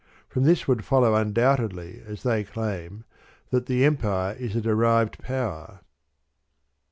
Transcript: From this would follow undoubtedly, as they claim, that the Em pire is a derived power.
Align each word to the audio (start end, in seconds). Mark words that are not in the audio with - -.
From 0.27 0.45
this 0.45 0.67
would 0.67 0.83
follow 0.83 1.13
undoubtedly, 1.13 2.01
as 2.07 2.23
they 2.23 2.43
claim, 2.43 3.03
that 3.51 3.67
the 3.67 3.85
Em 3.85 3.97
pire 3.97 4.33
is 4.33 4.55
a 4.55 4.59
derived 4.61 5.19
power. 5.19 5.81